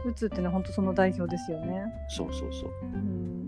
[0.05, 0.09] う。
[0.09, 1.85] うつっていうのは本当その代表ですよね。
[2.09, 2.71] そうそうそう。
[2.83, 3.46] うんうん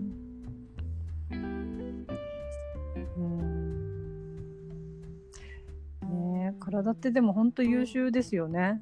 [6.69, 8.81] 体ってでも本当優秀ですよね。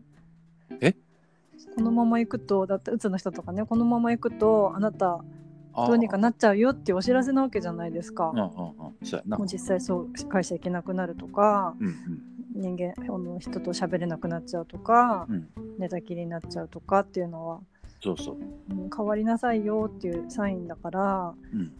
[0.81, 0.95] え？
[1.75, 5.23] このまま行くとだってうつの人とかねこのまま行くとあなた
[5.75, 8.31] どうにかなっちゃうよっていうお知らせなわけじゃないですか。
[8.33, 8.51] うんうんうん。
[9.03, 9.37] そうやな。
[9.37, 11.95] もう実際そう会社行けなくなるとかうん
[12.55, 15.47] 人間あの人と喋れなくなっちゃうとかうんうん。
[15.77, 17.59] 寝たきりになっちゃうとかっていうのは、
[18.01, 18.37] そうそう。
[18.71, 21.71] うん変わりなさいよっていうサインだからうん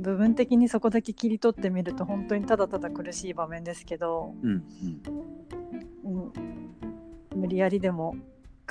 [0.00, 4.64] 部分的にそこだけ切り取ってみると本当にただただ苦しい場面ですけど、うん
[6.04, 6.32] うん。
[7.32, 8.16] うん、無理やりでも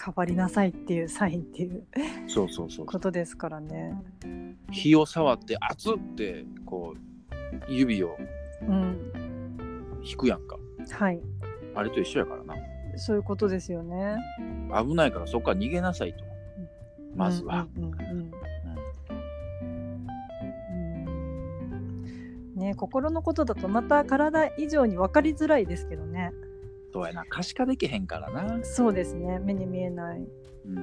[0.02, 1.84] 変わりなさいっていうサインっていう
[2.28, 3.96] そうそうそうことですからね。
[4.72, 8.18] 火を触って熱ってこう指を
[8.62, 9.12] うん、
[10.04, 10.58] 引くやんか。
[10.92, 11.22] はい。
[11.76, 12.56] あれと一緒やからな。
[12.98, 14.18] そういうことですよね。
[14.76, 16.24] 危ないからそこから逃げなさいと。
[17.16, 17.89] まずは、うんうん
[22.70, 26.32] ね、心のことだとまた体以上に分かりづらいですけどね。
[26.94, 28.64] そうやな可視化できへんからな。
[28.64, 30.28] そうですね目に見えない、う
[30.68, 30.76] うん。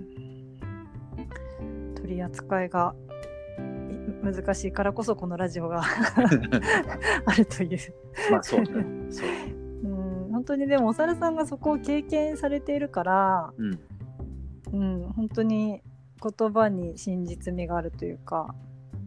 [0.00, 2.94] ん、取り扱いが
[4.22, 5.82] い難しいからこそこのラジオが
[7.26, 7.78] あるという、
[8.30, 8.68] まあそうね。
[9.10, 9.28] そう。
[9.84, 9.88] う
[10.28, 13.80] ん、本当にでもお猿さんがそこを経験されているから、うん。
[14.72, 15.82] うん、本当に
[16.22, 18.36] 言葉に真実味があるというか。
[18.36, 18.54] は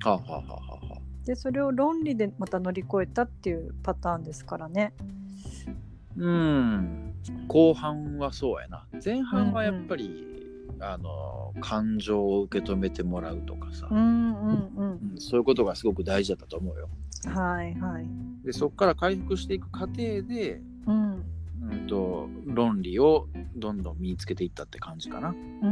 [0.04, 0.95] あ、はあはあは
[1.26, 4.94] でそれを論理でまた乗り越えたっていうパターンですからね。
[6.18, 7.14] うん
[7.48, 10.26] 後半はそうやな前半はやっぱり、
[10.80, 16.90] あの感情を受け止めてもらうとかさ、うんうんうんそういうことがすごく大事だったと思うよ
[17.26, 17.34] うん。
[17.34, 18.08] はいはい。
[18.46, 21.24] でそこから回復していく過程で、うん
[21.72, 25.30] うん、と論理をどんどん身につけていったって感じかな。
[25.30, 25.70] うんう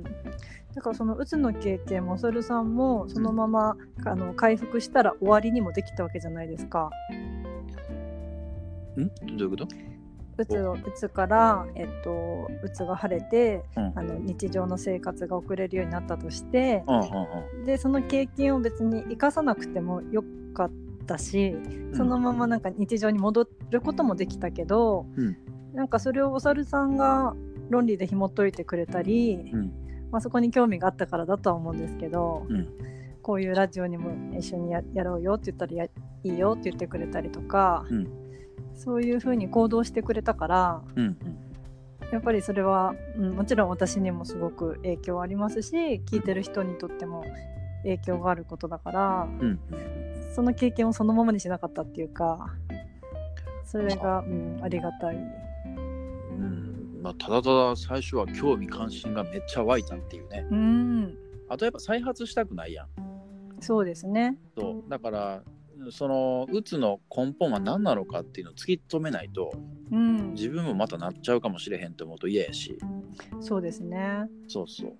[0.00, 0.02] ん。
[0.74, 6.90] だからそのうつの経験もそるさんもそのまま、あの回復したら終わりにもできたわけじゃないですか。
[8.98, 9.08] ん？
[9.36, 9.68] どういうこと？
[10.38, 13.92] うつをうつから、えっと、うつが晴れてうん。
[13.98, 17.00] あの日常の生活が送れるようになったとしてうん
[17.60, 17.64] うん。
[17.64, 20.85] でその経験を別に生かさなくてもよかった
[21.18, 21.96] しうん。
[21.96, 25.36] そのままなんか日常に戻ることもできたけど、うん。
[25.74, 27.34] なんかそれをお猿さんが
[27.70, 29.72] 論理で紐解いてくれたり、うん。
[30.10, 32.68] まあ、そこに興味があったからだとは思うんですけど、うん。
[33.22, 35.84] こういうラジオにも一緒にややろうよって言ったらや
[36.22, 38.26] いいよって言ってくれたりとか、うん。
[38.76, 40.82] そういうふうに行動してくれたから
[42.12, 47.24] やっぱりそれは、うん、もちろん私にもすごく影響ありますし聞いてる人にとっても
[47.82, 49.60] 影響があることだからうん
[50.34, 52.50] その経験をそのままにしなかったっていうか
[53.64, 54.22] それが、う。
[54.28, 55.16] ん、ありがたい。
[55.16, 57.00] うん。
[57.02, 60.46] まあ、ただただ最初は興味関心がめっちゃ湧いたっていうね。
[60.50, 61.18] うん。
[61.48, 62.88] あとやっぱ再発したくないやん。
[63.60, 64.38] そうですね。
[64.56, 64.90] そう。
[64.90, 65.42] だから
[65.90, 69.52] そのうつの根本は何なのかっていうのを突き止めないと
[69.92, 72.78] うん、自分もまたなっちゃうかもしれへんって思うと嫌やし。
[73.40, 74.26] そうですね。
[74.48, 74.94] そうそう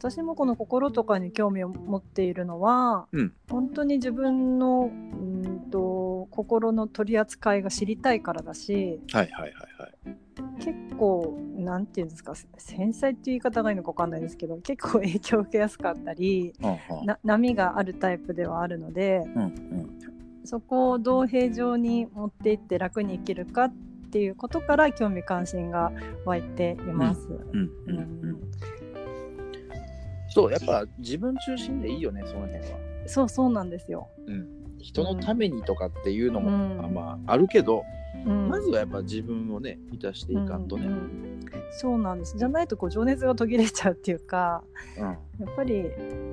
[0.00, 3.34] 私もこの心とかに興味を持っているのは、うん。
[3.50, 9.92] 本当に自分のうんと心の取り扱いが知りたいからだし、はいはいはいはい。
[10.58, 17.06] 結構なんていうんですか繊細っていう言い方がいいのか分かんないですけど結構影響を受けやすかったりうんうん。
[17.06, 19.98] な波があるタイプではあるのでうんうん。
[20.44, 23.72] そこをどう平常に持っていって楽に生きるかっ
[24.10, 25.92] ていうことから興味関心が
[26.24, 27.28] 湧いています。
[27.28, 27.98] うんううん。
[27.98, 28.02] う
[28.32, 28.40] ん
[30.30, 34.08] そうやっぱ自分中心でいいよねその辺は、そうそうなんですよ。
[34.26, 34.46] うん、
[34.78, 36.94] 人のためにとかっていうのも、うん。
[36.94, 37.84] まああるけど、
[38.24, 38.48] うん。
[38.48, 41.30] まずはやっぱ自分をね満たしていかんとね、うんうん
[41.72, 42.36] そうなんです。
[42.36, 44.62] じゃないとこう情熱が途切れちゃうっていうか
[44.96, 45.04] うん。
[45.04, 45.12] や
[45.50, 45.84] っぱり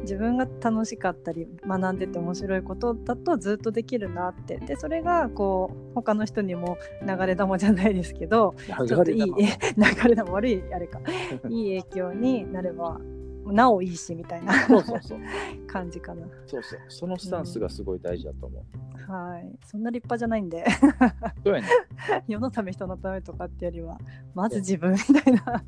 [0.02, 4.58] 自分が楽しかったり学んでて面白いことだとずっとできるなって。
[4.58, 8.56] でそれがこう他の人にも流れ玉じゃないですけど
[8.88, 11.00] ちょっといい 流れ玉悪いあれか。
[11.50, 13.00] いい影響になれば
[13.54, 14.68] なおいいしみたいな。
[14.68, 15.20] そうそうそう。
[15.68, 16.28] 感じかな。
[16.46, 16.80] そうそう。
[16.88, 20.66] そのスタンスがすごい大事だと思う、はい、そんな立派じゃないんで。
[21.44, 21.68] そうやね。
[22.28, 24.00] 世のため人のためとかってよりは
[24.34, 25.64] まず自分みたいな、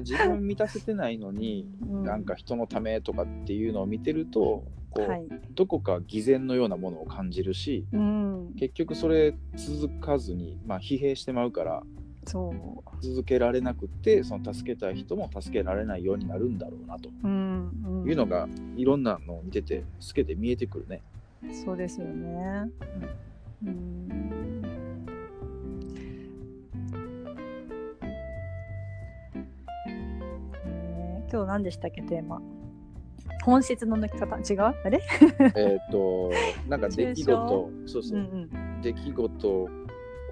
[0.00, 2.04] 自分満たせてないのに、うん。
[2.04, 4.64] なんか人のためとかっていうのを見てると
[4.94, 11.82] こう、はい、どこか偽善のようなものを感じるしうん、結局それ続かずに、まあ、疲弊してまうから
[12.24, 17.10] 続けられなくってその助けたい人も助けられないようになるんだろうなと。
[17.22, 17.70] うん
[18.02, 21.02] うん、いうのがいろんなのを見てて透けて見えてくるね。
[21.64, 22.70] そうですよね。
[23.64, 24.08] うん。
[24.08, 24.14] ね
[31.30, 32.40] 今日何でしたっけテーマ。
[33.44, 34.38] 本質の抜き方。
[34.38, 34.62] 違う？
[34.62, 35.02] あれ？
[35.56, 36.30] えっと
[36.66, 37.70] なんか出来事。
[37.86, 38.18] そうそう。
[38.18, 38.48] う、ん。
[38.80, 39.68] 出来事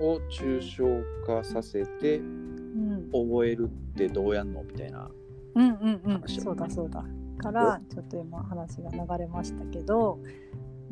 [0.02, 0.84] を抽象
[1.26, 3.10] 化させてうん。
[3.12, 5.10] 覚えるってどうやんのみたいな。
[5.54, 6.22] うんうんうん。
[6.26, 7.04] そうだそうだ。
[7.38, 10.18] からちょっと今話が流れましたけど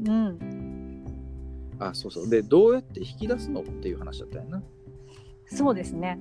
[0.05, 1.05] うん。
[1.79, 2.29] あそうそう。
[2.29, 4.63] でどうやって引き出すのっていう話だったよな。
[5.47, 6.19] そうですね。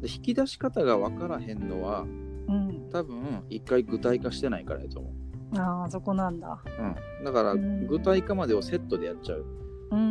[0.00, 2.00] で引き出し方が分からへんのは
[2.48, 2.88] うん。
[2.90, 5.58] 多分一回具体化してないからやと思う。
[5.58, 6.62] ああそこなんだ、
[7.20, 7.86] うん、だからうん。
[7.86, 9.40] 具体化までをセットでやっちゃう。
[9.40, 9.61] うん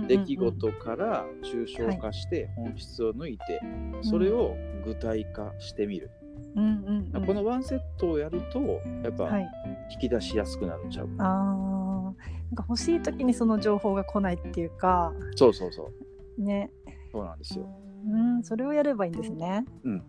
[0.07, 3.61] 出来事から抽象化して本質を抜いて、
[4.01, 4.55] それを
[4.86, 6.09] 具体化してみる。
[6.55, 7.25] うんうんうん。
[7.25, 8.59] このワンセットをやると
[9.03, 9.49] やっぱはい。
[9.93, 11.25] 引き出しやすくなるんちゃう、あー。
[11.25, 12.13] なん
[12.55, 15.13] か欲しい時にその情報が来ないっていうか。
[15.36, 15.91] そうそうそ
[16.38, 16.41] う。
[16.41, 16.71] ね。
[17.11, 17.65] そうなんですよ。
[18.05, 20.03] うんそれをやればいいんですね、うん、うん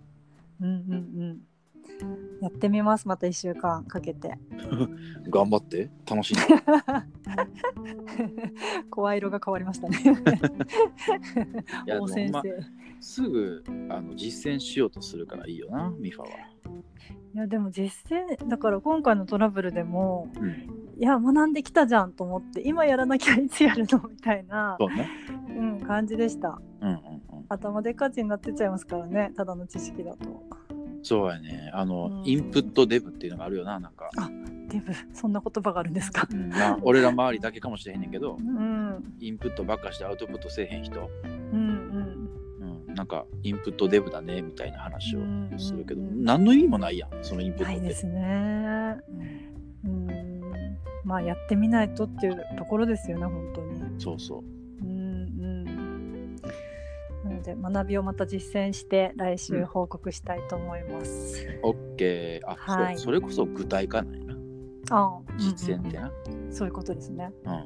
[0.67, 1.41] うんうん
[2.41, 4.39] やってみますまた1週間かけて
[5.31, 6.37] 頑張って楽しい。
[8.91, 9.99] 声色が変わりましたね
[11.87, 12.43] 大先生、ま
[13.01, 16.29] すぐあの実践しようとするからいいよなミファは。
[17.35, 20.51] いやでも実践だから今回のトラブルでもうん、
[20.99, 25.09] いや学んできたじゃんと思って今やらなきゃいつやるのみたいな、そうね。
[25.49, 27.03] うん、感じでしたうんうんうん。
[27.49, 30.43] 頭でっかちになってちゃいますからねただの知識だと
[31.03, 31.71] そうやね。
[31.75, 32.29] あの、うん。
[32.29, 34.11] インプットデブっていうのがあるよななんか。
[34.69, 34.93] デブ。
[35.13, 36.27] そんな言葉があるんですか？
[36.31, 36.49] うん。
[36.51, 42.29] まあ、俺ら周りだけかもしれへんねんけど うんインプットばっかしてアウトプットせえへん人、うん
[42.89, 47.81] うん、なんかインプットデブだねみたいな話をうんするけど、うんうん何の意味もないやんそのインプットって。
[47.81, 48.97] ないですね。
[49.85, 50.41] うん。
[51.05, 53.81] まあやってみないとっていうところですよね本当に。
[53.81, 54.45] うんそうそう。
[57.43, 62.51] ので学びをまた実践して来週報告したいと思います、オッケー。
[62.51, 64.37] あ、はいそれこそ具体化なんやな。
[64.91, 66.13] ああ実践ってな。
[66.27, 67.51] うんうんそういうことですねうん。
[67.51, 67.65] あ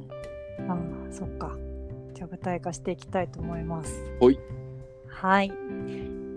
[0.71, 0.79] あ
[1.11, 1.57] そっか
[2.15, 4.39] じゃあ具体化していきたいと思いますほい。
[5.09, 5.53] はい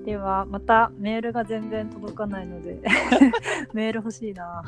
[0.05, 2.79] ではまたメールが全然届かないので
[3.73, 4.63] メール欲しいな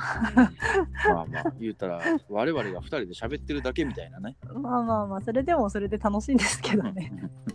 [1.10, 2.00] まあまあ言うたら
[2.30, 4.36] 我々が2人で喋ってるだけみたいなね。
[4.54, 7.12] まあまあまあそれでもそれで楽しいんですけどね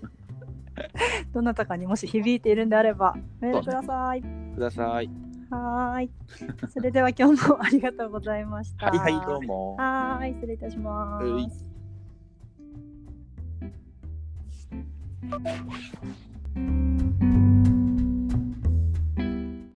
[1.33, 4.23] どなたかにもし響いているんであればメールください。
[4.23, 5.11] ください。
[5.51, 6.11] はーい。
[6.71, 8.87] それでは今日もありがとうございました。
[8.87, 9.77] はいはいどうも。
[9.77, 11.67] はーい、失礼いたしまはいす。